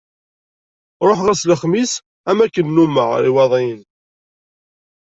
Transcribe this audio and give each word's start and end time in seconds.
Ruḥeɣ 1.07 1.27
ass 1.33 1.43
n 1.45 1.47
lexmis 1.49 1.93
am 2.29 2.39
wakken 2.41 2.67
nummeɣ 2.75 3.07
ɣer 3.09 3.21
Iwaḍiyen. 3.29 3.81